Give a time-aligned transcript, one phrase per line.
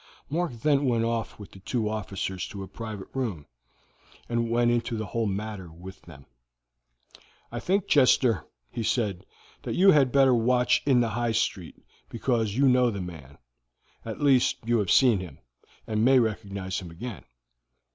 [0.31, 3.45] Mark then went off with the two officers to a private room,
[4.27, 6.25] and went into the whole matter with them.
[7.51, 9.27] "I think, Chester," he said,
[9.61, 13.37] "that you had better watch in the High Street, because you know the man.
[14.03, 15.37] At least, you have seen him,
[15.85, 17.23] and may recognize him again."